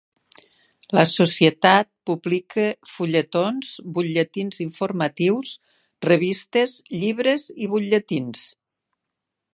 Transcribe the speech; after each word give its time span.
La 0.97 1.01
Societat 1.09 1.87
publica 2.09 2.65
fulletons, 2.93 3.69
butlletins 3.99 4.63
informatius, 4.67 5.55
revistes, 6.11 6.79
llibres 6.97 7.47
i 7.67 7.71
butlletins. 7.75 8.47